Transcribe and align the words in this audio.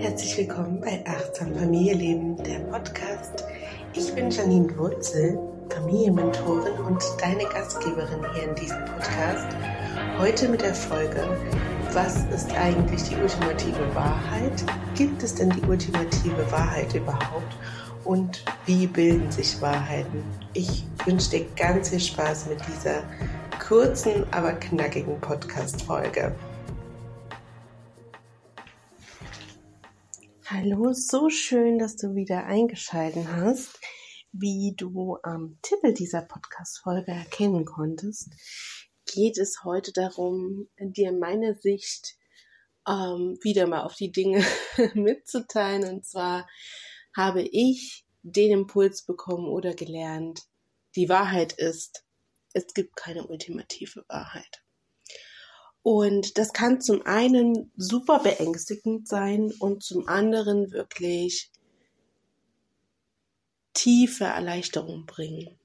Herzlich 0.00 0.38
willkommen 0.38 0.80
bei 0.80 1.04
Achtsam 1.06 1.54
Familienleben, 1.54 2.42
der 2.42 2.60
Podcast. 2.60 3.44
Ich 3.92 4.10
bin 4.14 4.30
Janine 4.30 4.74
Wurzel, 4.78 5.38
Familienmentorin 5.68 6.72
und 6.86 7.04
deine 7.20 7.44
Gastgeberin 7.44 8.24
hier 8.32 8.44
in 8.44 8.54
diesem 8.54 8.82
Podcast. 8.86 9.46
Heute 10.18 10.48
mit 10.48 10.62
der 10.62 10.74
Folge, 10.74 11.28
was 11.92 12.24
ist 12.34 12.50
eigentlich 12.56 13.02
die 13.02 13.16
ultimative 13.16 13.94
Wahrheit? 13.94 14.64
Gibt 14.94 15.22
es 15.22 15.34
denn 15.34 15.50
die 15.50 15.68
ultimative 15.68 16.50
Wahrheit 16.50 16.94
überhaupt? 16.94 17.54
Und 18.04 18.42
wie 18.64 18.86
bilden 18.86 19.30
sich 19.30 19.60
Wahrheiten? 19.60 20.24
Ich 20.54 20.82
wünsche 21.04 21.28
dir 21.28 21.46
ganz 21.56 21.90
viel 21.90 22.00
Spaß 22.00 22.46
mit 22.46 22.60
dieser 22.66 23.02
kurzen, 23.68 24.24
aber 24.30 24.54
knackigen 24.54 25.20
Podcast-Folge. 25.20 26.32
Hallo, 30.52 30.92
so 30.92 31.30
schön, 31.30 31.78
dass 31.78 31.94
du 31.94 32.16
wieder 32.16 32.44
eingeschaltet 32.44 33.24
hast. 33.28 33.78
Wie 34.32 34.74
du 34.76 35.16
am 35.22 35.60
Titel 35.62 35.94
dieser 35.94 36.22
Podcast-Folge 36.22 37.12
erkennen 37.12 37.64
konntest, 37.64 38.30
geht 39.06 39.38
es 39.38 39.62
heute 39.62 39.92
darum, 39.92 40.68
dir 40.76 41.12
meine 41.12 41.54
Sicht 41.54 42.16
ähm, 42.84 43.38
wieder 43.42 43.68
mal 43.68 43.82
auf 43.82 43.94
die 43.94 44.10
Dinge 44.10 44.44
mitzuteilen. 44.94 45.88
Und 45.88 46.04
zwar 46.04 46.48
habe 47.16 47.42
ich 47.42 48.04
den 48.22 48.50
Impuls 48.50 49.06
bekommen 49.06 49.46
oder 49.46 49.72
gelernt, 49.74 50.40
die 50.96 51.08
Wahrheit 51.08 51.52
ist, 51.52 52.04
es 52.54 52.74
gibt 52.74 52.96
keine 52.96 53.24
ultimative 53.24 54.04
Wahrheit. 54.08 54.64
Und 55.82 56.36
das 56.36 56.52
kann 56.52 56.80
zum 56.80 57.06
einen 57.06 57.72
super 57.76 58.18
beängstigend 58.18 59.08
sein 59.08 59.52
und 59.58 59.82
zum 59.82 60.08
anderen 60.08 60.72
wirklich 60.72 61.50
tiefe 63.72 64.24
Erleichterung 64.24 65.06
bringen. 65.06 65.58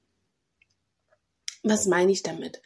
Was 1.62 1.86
meine 1.86 2.12
ich 2.12 2.22
damit? 2.22 2.62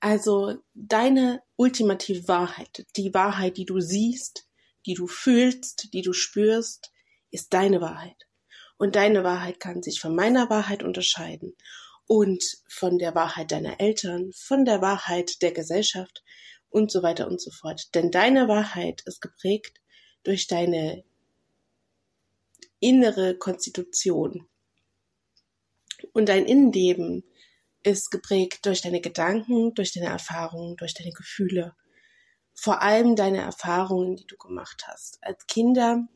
Also 0.00 0.56
deine 0.74 1.42
ultimative 1.56 2.26
Wahrheit, 2.28 2.86
die 2.96 3.12
Wahrheit, 3.14 3.56
die 3.56 3.64
du 3.64 3.80
siehst, 3.80 4.48
die 4.86 4.94
du 4.94 5.06
fühlst, 5.06 5.92
die 5.92 6.02
du 6.02 6.12
spürst, 6.12 6.92
ist 7.30 7.52
deine 7.52 7.80
Wahrheit. 7.80 8.26
Und 8.78 8.96
deine 8.96 9.24
Wahrheit 9.24 9.60
kann 9.60 9.82
sich 9.82 10.00
von 10.00 10.14
meiner 10.14 10.50
Wahrheit 10.50 10.82
unterscheiden 10.82 11.56
und 12.06 12.42
von 12.68 12.98
der 12.98 13.14
Wahrheit 13.14 13.50
deiner 13.52 13.80
Eltern, 13.80 14.32
von 14.32 14.64
der 14.64 14.80
Wahrheit 14.80 15.42
der 15.42 15.52
Gesellschaft 15.52 16.22
und 16.70 16.90
so 16.90 17.02
weiter 17.02 17.28
und 17.28 17.40
so 17.40 17.50
fort. 17.50 17.94
Denn 17.94 18.10
deine 18.10 18.48
Wahrheit 18.48 19.02
ist 19.06 19.20
geprägt 19.20 19.80
durch 20.22 20.46
deine 20.46 21.04
innere 22.80 23.36
Konstitution. 23.36 24.48
Und 26.12 26.28
dein 26.28 26.46
Innenleben 26.46 27.24
ist 27.82 28.10
geprägt 28.10 28.66
durch 28.66 28.82
deine 28.82 29.00
Gedanken, 29.00 29.74
durch 29.74 29.92
deine 29.92 30.06
Erfahrungen, 30.06 30.76
durch 30.76 30.94
deine 30.94 31.12
Gefühle. 31.12 31.74
Vor 32.54 32.82
allem 32.82 33.16
deine 33.16 33.40
Erfahrungen, 33.40 34.16
die 34.16 34.26
du 34.26 34.36
gemacht 34.36 34.84
hast. 34.86 35.18
Als 35.22 35.46
Kinder 35.46 36.06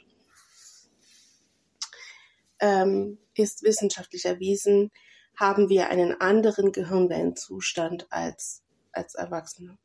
ähm, 2.60 3.18
ist 3.34 3.62
wissenschaftlich 3.62 4.24
erwiesen, 4.24 4.90
haben 5.36 5.68
wir 5.68 5.88
einen 5.88 6.20
anderen 6.20 6.72
Gehirnwellenzustand 6.72 8.06
als, 8.10 8.62
als 8.92 9.14
Erwachsene. 9.14 9.78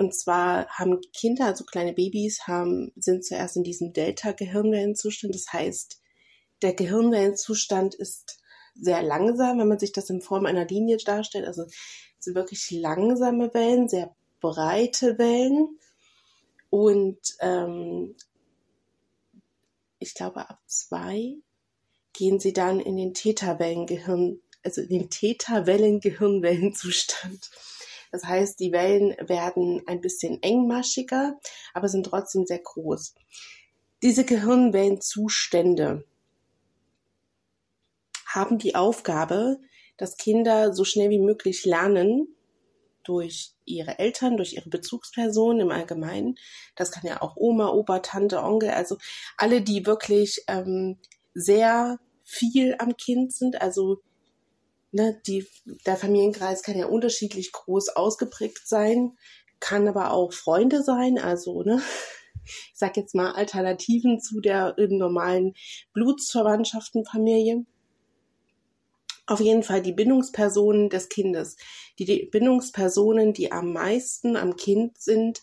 Und 0.00 0.14
zwar 0.14 0.66
haben 0.70 0.98
Kinder, 1.12 1.44
also 1.44 1.64
kleine 1.64 1.92
Babys, 1.92 2.46
haben, 2.46 2.90
sind 2.96 3.22
zuerst 3.22 3.56
in 3.56 3.64
diesem 3.64 3.92
Delta-Gehirnwellenzustand. 3.92 5.34
Das 5.34 5.52
heißt, 5.52 6.00
der 6.62 6.72
Gehirnwellenzustand 6.72 7.96
ist 7.96 8.40
sehr 8.74 9.02
langsam, 9.02 9.58
wenn 9.58 9.68
man 9.68 9.78
sich 9.78 9.92
das 9.92 10.08
in 10.08 10.22
Form 10.22 10.46
einer 10.46 10.64
Linie 10.64 10.96
darstellt. 10.96 11.46
Also 11.46 11.66
sind 12.18 12.34
wirklich 12.34 12.70
langsame 12.70 13.52
Wellen, 13.52 13.90
sehr 13.90 14.16
breite 14.40 15.18
Wellen. 15.18 15.78
Und 16.70 17.18
ähm, 17.40 18.16
ich 19.98 20.14
glaube, 20.14 20.48
ab 20.48 20.62
zwei 20.64 21.36
gehen 22.14 22.40
sie 22.40 22.54
dann 22.54 22.80
in 22.80 22.96
den 22.96 23.12
Theta-Wellen-Gehirn, 23.12 24.40
also 24.64 24.80
in 24.80 24.88
den 24.88 25.10
Theta-Wellen-Gehirnwellenzustand. 25.10 27.50
Das 28.10 28.24
heißt, 28.24 28.58
die 28.60 28.72
Wellen 28.72 29.16
werden 29.20 29.82
ein 29.86 30.00
bisschen 30.00 30.42
engmaschiger, 30.42 31.38
aber 31.74 31.88
sind 31.88 32.06
trotzdem 32.06 32.46
sehr 32.46 32.58
groß. 32.58 33.14
Diese 34.02 34.24
Gehirnwellenzustände 34.24 36.04
haben 38.26 38.58
die 38.58 38.74
Aufgabe, 38.74 39.58
dass 39.96 40.16
Kinder 40.16 40.72
so 40.72 40.84
schnell 40.84 41.10
wie 41.10 41.18
möglich 41.18 41.64
lernen 41.64 42.34
durch 43.04 43.52
ihre 43.64 43.98
Eltern, 43.98 44.36
durch 44.36 44.54
ihre 44.54 44.68
Bezugspersonen 44.68 45.60
im 45.60 45.70
Allgemeinen. 45.70 46.36
Das 46.76 46.90
kann 46.90 47.06
ja 47.06 47.22
auch 47.22 47.36
Oma, 47.36 47.68
Opa, 47.68 48.00
Tante, 48.00 48.42
Onkel, 48.42 48.70
also 48.70 48.96
alle, 49.36 49.62
die 49.62 49.86
wirklich 49.86 50.44
ähm, 50.48 50.98
sehr 51.34 51.98
viel 52.24 52.76
am 52.78 52.96
Kind 52.96 53.32
sind, 53.32 53.60
also 53.60 54.00
ne, 54.92 55.20
die, 55.26 55.46
der 55.86 55.96
Familienkreis 55.96 56.62
kann 56.62 56.78
ja 56.78 56.86
unterschiedlich 56.86 57.52
groß 57.52 57.90
ausgeprägt 57.90 58.66
sein, 58.66 59.16
kann 59.60 59.88
aber 59.88 60.12
auch 60.12 60.32
Freunde 60.32 60.82
sein, 60.82 61.18
also 61.18 61.62
ne, 61.62 61.82
ich 62.44 62.72
sag 62.74 62.96
jetzt 62.96 63.14
mal 63.14 63.32
Alternativen 63.32 64.20
zu 64.20 64.40
der 64.40 64.74
normalen 64.78 65.54
Blutsverwandtschaftenfamilie. 65.92 67.64
Auf 69.26 69.40
jeden 69.40 69.62
Fall 69.62 69.80
die 69.80 69.92
Bindungspersonen 69.92 70.88
des 70.90 71.08
Kindes. 71.08 71.56
Die, 71.98 72.28
Bindungspersonen, 72.32 73.32
die 73.32 73.52
am 73.52 73.72
meisten 73.72 74.36
am 74.36 74.56
Kind 74.56 75.00
sind, 75.00 75.40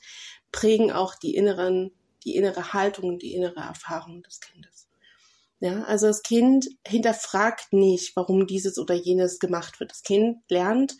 prägen 0.51 0.91
auch 0.91 1.15
die 1.15 1.35
inneren, 1.35 1.91
die 2.25 2.35
innere 2.35 2.73
Haltung, 2.73 3.17
die 3.17 3.33
innere 3.33 3.61
Erfahrung 3.61 4.23
des 4.23 4.41
Kindes. 4.41 4.76
Ja, 5.59 5.83
also 5.83 6.07
das 6.07 6.21
Kind 6.21 6.67
hinterfragt 6.85 7.73
nicht, 7.73 8.15
warum 8.15 8.45
dieses 8.45 8.77
oder 8.77 8.93
jenes 8.93 9.39
gemacht 9.39 9.79
wird. 9.79 9.91
Das 9.91 10.03
Kind 10.03 10.37
lernt, 10.49 10.95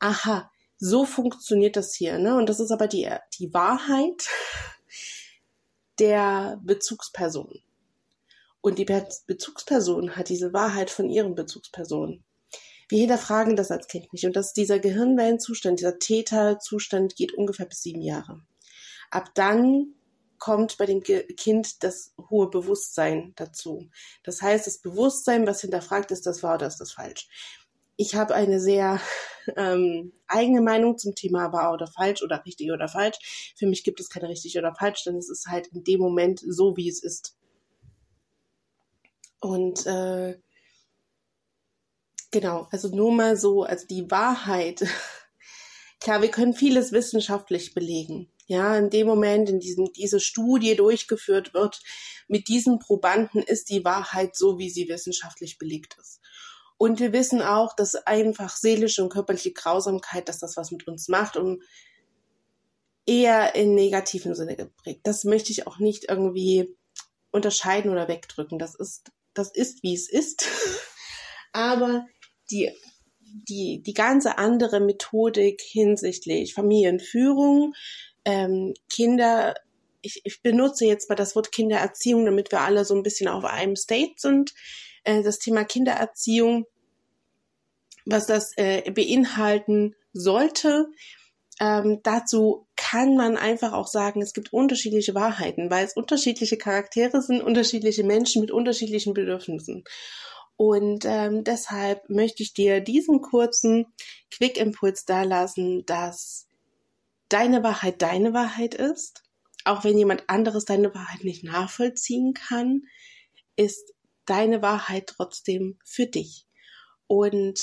aha, 0.00 0.50
so 0.78 1.06
funktioniert 1.06 1.76
das 1.76 1.94
hier, 1.94 2.18
ne? 2.18 2.36
Und 2.36 2.48
das 2.48 2.60
ist 2.60 2.70
aber 2.70 2.88
die, 2.88 3.08
die 3.38 3.54
Wahrheit 3.54 4.28
der 5.98 6.60
Bezugsperson. 6.62 7.62
Und 8.60 8.78
die 8.78 8.84
Bezugsperson 8.84 10.16
hat 10.16 10.28
diese 10.28 10.52
Wahrheit 10.52 10.90
von 10.90 11.08
ihren 11.08 11.34
Bezugspersonen. 11.34 12.24
Wir 12.88 12.98
hinterfragen 12.98 13.56
das 13.56 13.70
als 13.70 13.88
Kind 13.88 14.12
nicht. 14.12 14.26
Und 14.26 14.36
dass 14.36 14.52
dieser 14.52 14.78
Gehirnwellenzustand, 14.78 15.80
dieser 15.80 15.98
Täterzustand 15.98 17.16
geht 17.16 17.32
ungefähr 17.32 17.66
bis 17.66 17.82
sieben 17.82 18.02
Jahre. 18.02 18.42
Ab 19.10 19.30
dann 19.34 19.94
kommt 20.42 20.76
bei 20.76 20.86
dem 20.86 21.04
Kind 21.04 21.84
das 21.84 22.14
hohe 22.28 22.50
Bewusstsein 22.50 23.32
dazu. 23.36 23.88
Das 24.24 24.42
heißt, 24.42 24.66
das 24.66 24.78
Bewusstsein, 24.78 25.46
was 25.46 25.60
hinterfragt 25.60 26.10
ist, 26.10 26.26
das 26.26 26.42
wahr 26.42 26.56
oder 26.56 26.66
ist 26.66 26.78
das 26.78 26.90
falsch. 26.90 27.28
Ich 27.96 28.16
habe 28.16 28.34
eine 28.34 28.58
sehr 28.58 29.00
ähm, 29.56 30.12
eigene 30.26 30.60
Meinung 30.60 30.98
zum 30.98 31.14
Thema 31.14 31.52
wahr 31.52 31.72
oder 31.72 31.86
falsch 31.86 32.24
oder 32.24 32.44
richtig 32.44 32.72
oder 32.72 32.88
falsch. 32.88 33.54
Für 33.56 33.68
mich 33.68 33.84
gibt 33.84 34.00
es 34.00 34.10
keine 34.10 34.28
richtig 34.28 34.58
oder 34.58 34.74
falsch, 34.74 35.04
denn 35.04 35.14
es 35.14 35.30
ist 35.30 35.46
halt 35.46 35.68
in 35.68 35.84
dem 35.84 36.00
Moment 36.00 36.40
so, 36.44 36.76
wie 36.76 36.88
es 36.88 37.04
ist. 37.04 37.36
Und 39.38 39.86
äh, 39.86 40.40
genau, 42.32 42.66
also 42.72 42.88
nur 42.88 43.12
mal 43.12 43.36
so, 43.36 43.62
also 43.62 43.86
die 43.86 44.10
Wahrheit. 44.10 44.84
Klar, 46.00 46.20
wir 46.20 46.32
können 46.32 46.52
vieles 46.54 46.90
wissenschaftlich 46.90 47.74
belegen 47.74 48.28
ja, 48.52 48.76
in 48.76 48.90
dem 48.90 49.06
Moment, 49.06 49.48
in 49.48 49.60
diesem 49.60 49.92
diese 49.92 50.20
Studie 50.20 50.76
durchgeführt 50.76 51.54
wird, 51.54 51.80
mit 52.28 52.48
diesen 52.48 52.78
Probanden 52.78 53.42
ist 53.42 53.70
die 53.70 53.84
Wahrheit 53.84 54.36
so, 54.36 54.58
wie 54.58 54.70
sie 54.70 54.88
wissenschaftlich 54.88 55.58
belegt 55.58 55.96
ist. 55.98 56.20
Und 56.76 57.00
wir 57.00 57.12
wissen 57.12 57.40
auch, 57.42 57.74
dass 57.74 57.94
einfach 57.94 58.56
seelische 58.56 59.02
und 59.02 59.08
körperliche 59.08 59.52
Grausamkeit, 59.52 60.28
dass 60.28 60.38
das 60.38 60.56
was 60.56 60.70
mit 60.70 60.86
uns 60.86 61.08
macht 61.08 61.36
und 61.36 61.62
eher 63.06 63.54
in 63.54 63.74
negativen 63.74 64.34
Sinne 64.34 64.56
geprägt. 64.56 65.00
Das 65.04 65.24
möchte 65.24 65.50
ich 65.50 65.66
auch 65.66 65.78
nicht 65.78 66.10
irgendwie 66.10 66.76
unterscheiden 67.30 67.90
oder 67.90 68.08
wegdrücken. 68.08 68.58
Das 68.58 68.74
ist, 68.74 69.12
das 69.32 69.50
ist, 69.50 69.82
wie 69.82 69.94
es 69.94 70.10
ist. 70.10 70.44
Aber 71.52 72.06
die, 72.50 72.70
die, 73.48 73.82
die 73.82 73.94
ganze 73.94 74.36
andere 74.38 74.80
Methodik 74.80 75.62
hinsichtlich 75.62 76.52
Familienführung, 76.54 77.74
ähm, 78.24 78.74
Kinder, 78.88 79.54
ich, 80.00 80.20
ich 80.24 80.42
benutze 80.42 80.84
jetzt 80.84 81.08
mal 81.08 81.14
das 81.14 81.36
Wort 81.36 81.52
Kindererziehung, 81.52 82.24
damit 82.24 82.50
wir 82.52 82.60
alle 82.60 82.84
so 82.84 82.94
ein 82.94 83.02
bisschen 83.02 83.28
auf 83.28 83.44
einem 83.44 83.76
State 83.76 84.14
sind. 84.16 84.52
Äh, 85.04 85.22
das 85.22 85.38
Thema 85.38 85.64
Kindererziehung, 85.64 86.66
was 88.04 88.26
das 88.26 88.52
äh, 88.56 88.90
beinhalten 88.90 89.94
sollte, 90.12 90.88
ähm, 91.60 92.00
dazu 92.02 92.66
kann 92.76 93.14
man 93.14 93.36
einfach 93.36 93.72
auch 93.72 93.86
sagen, 93.86 94.22
es 94.22 94.32
gibt 94.32 94.52
unterschiedliche 94.52 95.14
Wahrheiten, 95.14 95.70
weil 95.70 95.84
es 95.84 95.94
unterschiedliche 95.94 96.56
Charaktere 96.56 97.22
sind, 97.22 97.42
unterschiedliche 97.42 98.02
Menschen 98.02 98.40
mit 98.40 98.50
unterschiedlichen 98.50 99.14
Bedürfnissen. 99.14 99.84
Und 100.56 101.04
ähm, 101.04 101.44
deshalb 101.44 102.08
möchte 102.08 102.42
ich 102.42 102.54
dir 102.54 102.80
diesen 102.80 103.20
kurzen 103.20 103.86
Quick-Impuls 104.30 105.04
da 105.04 105.22
lassen, 105.22 105.84
dass 105.86 106.46
deine 107.32 107.62
Wahrheit 107.62 108.02
deine 108.02 108.34
Wahrheit 108.34 108.74
ist. 108.74 109.22
Auch 109.64 109.84
wenn 109.84 109.96
jemand 109.96 110.28
anderes 110.28 110.64
deine 110.64 110.94
Wahrheit 110.94 111.24
nicht 111.24 111.44
nachvollziehen 111.44 112.34
kann, 112.34 112.82
ist 113.56 113.92
deine 114.26 114.62
Wahrheit 114.62 115.06
trotzdem 115.06 115.78
für 115.84 116.06
dich. 116.06 116.46
Und 117.06 117.60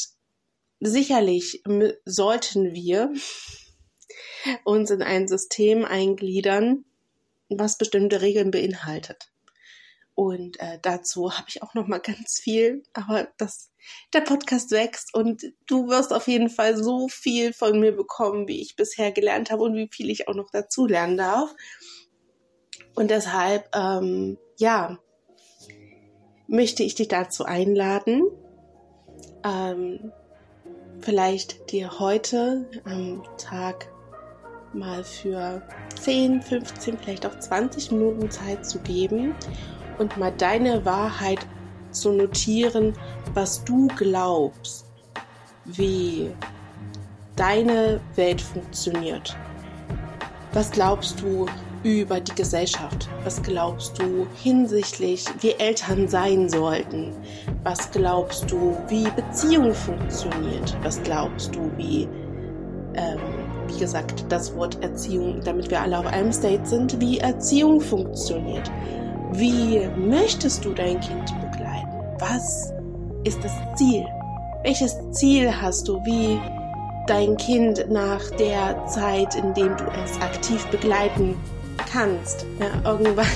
sicherlich 0.80 1.64
sollten 2.06 2.74
wir 2.74 3.14
uns 4.64 4.92
in 4.92 5.02
ein 5.02 5.28
System 5.28 5.86
eingliedern, 5.86 6.86
was 7.50 7.78
bestimmte 7.78 8.22
Regeln 8.22 8.52
beinhaltet. 8.52 9.32
Und 10.20 10.60
äh, 10.60 10.78
dazu 10.82 11.32
habe 11.32 11.46
ich 11.48 11.64
auch 11.64 11.76
noch 11.76 11.88
mal 11.88 12.02
ganz 12.02 12.42
viel, 12.42 12.84
aber 12.92 13.30
das, 13.38 13.72
der 14.12 14.20
Podcast 14.20 14.70
wächst 14.70 15.14
und 15.14 15.46
du 15.66 15.88
wirst 15.88 16.12
auf 16.12 16.28
jeden 16.28 16.50
Fall 16.50 16.76
so 16.76 17.08
viel 17.08 17.54
von 17.54 17.80
mir 17.80 17.96
bekommen, 17.96 18.46
wie 18.46 18.62
ich 18.62 18.76
bisher 18.76 19.14
gelernt 19.14 19.50
habe 19.50 19.64
und 19.64 19.76
wie 19.76 19.88
viel 19.90 20.10
ich 20.10 20.28
auch 20.28 20.36
noch 20.36 20.50
dazu 20.52 20.88
lernen 20.88 21.16
darf. 21.16 21.56
Und 22.96 23.12
deshalb, 23.12 23.74
ähm, 23.74 24.38
ja, 24.58 25.00
möchte 26.48 26.84
ich 26.84 26.96
dich 26.96 27.08
dazu 27.08 27.46
einladen, 27.46 28.24
ähm, 29.46 30.12
vielleicht 31.00 31.72
dir 31.72 31.98
heute 31.98 32.70
am 32.84 33.24
Tag 33.38 33.90
mal 34.74 35.06
für 35.06 35.66
10, 35.98 36.42
15, 36.42 36.98
vielleicht 36.98 37.26
auch 37.26 37.40
20 37.40 37.92
Minuten 37.92 38.30
Zeit 38.30 38.66
zu 38.66 38.80
geben 38.80 39.34
und 40.00 40.18
mal 40.18 40.32
deine 40.38 40.84
Wahrheit 40.86 41.46
zu 41.92 42.12
notieren, 42.12 42.94
was 43.34 43.64
du 43.64 43.88
glaubst, 43.98 44.86
wie 45.66 46.32
deine 47.36 48.00
Welt 48.16 48.42
funktioniert. 48.42 49.36
Was 50.54 50.72
glaubst 50.72 51.22
du 51.22 51.46
über 51.84 52.20
die 52.20 52.36
Gesellschaft? 52.36 53.08
Was 53.24 53.42
glaubst 53.42 54.00
du 54.00 54.28
hinsichtlich, 54.42 55.26
wie 55.42 55.52
Eltern 55.52 56.08
sein 56.08 56.50
sollten? 56.50 57.14
Was 57.64 57.92
glaubst 57.92 58.52
du, 58.52 58.76
wie 58.88 59.08
Beziehung 59.12 59.74
funktioniert? 59.74 60.76
Was 60.84 61.02
glaubst 61.04 61.56
du, 61.56 61.72
wie, 61.78 62.10
ähm, 62.96 63.20
wie 63.68 63.80
gesagt, 63.80 64.26
das 64.30 64.54
Wort 64.56 64.82
Erziehung, 64.84 65.40
damit 65.46 65.70
wir 65.70 65.82
alle 65.82 66.00
auf 66.00 66.08
einem 66.08 66.34
State 66.34 66.66
sind, 66.66 67.00
wie 67.00 67.20
Erziehung 67.20 67.80
funktioniert? 67.80 68.70
Wie 69.34 69.88
möchtest 69.96 70.66
du 70.66 70.74
dein 70.74 71.00
Kind 71.00 71.32
begleiten? 71.40 72.02
Was 72.18 72.74
ist 73.24 73.44
das 73.44 73.52
Ziel? 73.76 74.06
Welches 74.64 74.98
Ziel 75.12 75.54
hast 75.62 75.88
du, 75.88 76.04
wie 76.04 76.42
dein 77.06 77.38
Kind 77.38 77.86
nach 77.92 78.22
der 78.40 78.86
Zeit, 78.88 79.36
in 79.36 79.54
dem 79.54 79.78
du 79.78 79.84
es 80.04 80.20
aktiv 80.20 80.66
begleiten 80.68 81.36
kannst? 81.92 82.48
Ja, 82.60 82.90
irgendwann 82.90 83.28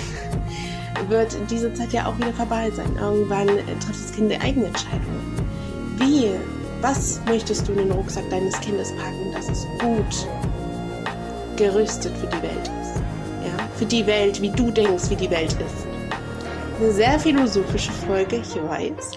wird 1.10 1.38
diese 1.52 1.72
Zeit 1.76 1.94
ja 1.94 2.08
auch 2.08 2.18
wieder 2.18 2.34
vorbei 2.34 2.72
sein. 2.72 2.98
Irgendwann 3.00 3.48
trifft 3.48 4.04
das 4.04 4.14
Kind 4.14 4.34
eine 4.34 4.44
eigene 4.44 4.66
Entscheidung. 4.68 5.22
Wie, 5.98 6.32
was 6.82 7.22
möchtest 7.28 7.68
du 7.68 7.74
in 7.74 7.78
den 7.78 7.92
Rucksack 7.92 8.28
deines 8.32 8.60
Kindes 8.62 8.92
packen, 8.96 9.32
dass 9.32 9.48
es 9.48 9.68
gut 9.80 10.28
gerüstet 11.56 12.18
für 12.18 12.28
die 12.28 12.42
Welt 12.42 12.72
ist? 12.82 13.13
Für 13.84 13.90
die 13.90 14.08
Welt, 14.08 14.42
wie 14.42 14.50
du 14.50 14.72
denkst, 14.72 15.10
wie 15.10 15.18
die 15.18 15.30
Welt 15.30 15.52
ist 15.52 15.94
eine 16.80 16.90
sehr 16.90 17.20
philosophische 17.20 17.92
Folge, 17.92 18.38
ich 18.38 18.56
weiß. 18.56 19.12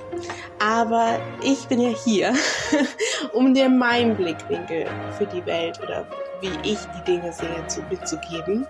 Aber 0.59 1.21
ich 1.41 1.69
bin 1.69 1.81
ja 1.81 1.91
hier, 1.91 2.35
um 3.33 3.55
dir 3.55 3.69
meinen 3.69 4.17
Blickwinkel 4.17 4.87
für 5.17 5.27
die 5.27 5.47
Welt 5.47 5.79
oder 5.81 6.05
wie 6.41 6.51
ich 6.69 6.79
die 6.79 7.13
Dinge 7.13 7.33
sehe 7.33 7.65
zu, 7.69 7.81
mitzugeben. 7.91 8.67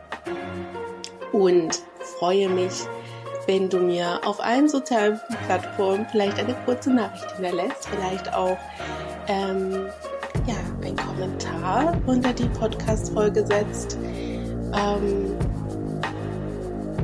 Und 1.32 1.82
freue 2.18 2.50
mich, 2.50 2.74
wenn 3.46 3.70
du 3.70 3.78
mir 3.78 4.20
auf 4.22 4.38
allen 4.38 4.68
sozialen 4.68 5.18
Plattformen 5.46 6.06
vielleicht 6.12 6.38
eine 6.38 6.54
kurze 6.66 6.92
Nachricht 6.92 7.32
hinterlässt, 7.32 7.88
vielleicht 7.88 8.34
auch 8.34 8.58
ähm, 9.28 9.86
ja, 10.46 10.56
einen 10.84 10.96
Kommentar 10.96 11.96
unter 12.04 12.34
die 12.34 12.48
Podcast-Folge 12.50 13.46
setzt. 13.46 13.96
Ähm, 14.74 15.34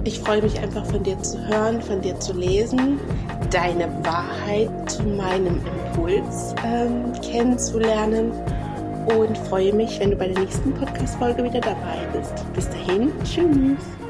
ich 0.05 0.21
freue 0.21 0.43
mich 0.43 0.59
einfach 0.59 0.85
von 0.87 1.03
dir 1.03 1.21
zu 1.23 1.39
hören, 1.47 1.81
von 1.81 2.01
dir 2.01 2.19
zu 2.19 2.33
lesen, 2.33 2.99
deine 3.51 3.89
Wahrheit 4.05 4.71
zu 4.91 5.03
meinem 5.05 5.61
Impuls 5.65 6.55
ähm, 6.65 7.13
kennenzulernen 7.23 8.33
und 9.17 9.37
freue 9.49 9.73
mich, 9.73 9.99
wenn 10.01 10.11
du 10.11 10.17
bei 10.17 10.29
der 10.29 10.39
nächsten 10.39 10.73
Podcast-Folge 10.75 11.45
wieder 11.45 11.61
dabei 11.61 11.99
bist. 12.13 12.35
Bis 12.55 12.69
dahin, 12.69 13.13
tschüss. 13.25 14.02